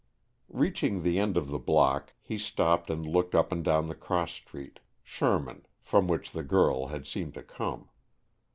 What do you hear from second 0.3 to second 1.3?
Reaching the